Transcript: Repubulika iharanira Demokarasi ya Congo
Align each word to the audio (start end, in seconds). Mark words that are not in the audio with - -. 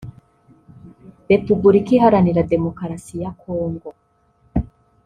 Repubulika 1.31 1.89
iharanira 1.97 2.47
Demokarasi 2.53 3.13
ya 3.23 3.31
Congo 3.41 3.89